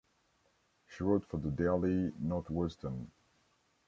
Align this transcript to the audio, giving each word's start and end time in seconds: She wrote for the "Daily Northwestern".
She 0.87 1.03
wrote 1.03 1.27
for 1.27 1.37
the 1.37 1.51
"Daily 1.51 2.11
Northwestern". 2.17 3.11